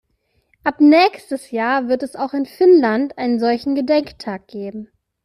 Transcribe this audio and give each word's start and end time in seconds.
Ab 0.63 0.79
nächstes 0.81 1.51
Jahr 1.51 1.87
wird 1.87 2.01
es 2.01 2.15
auch 2.15 2.33
in 2.33 2.47
Finnland 2.47 3.19
einen 3.19 3.39
solchen 3.39 3.75
Gedenktag 3.75 4.47
geben. 4.47 4.87